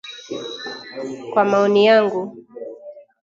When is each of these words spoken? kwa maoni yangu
kwa 1.31 1.43
maoni 1.49 1.83
yangu 1.87 2.21